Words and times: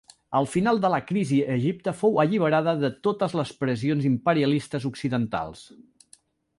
Al 0.37 0.45
final 0.53 0.79
de 0.85 0.89
la 0.93 0.99
crisi, 1.09 1.41
Egipte 1.57 1.93
fou 1.99 2.17
alliberada 2.25 2.75
de 2.85 2.91
totes 3.09 3.37
les 3.43 3.53
pressions 3.63 4.09
imperialistes 4.13 4.93
occidentals. 4.95 5.67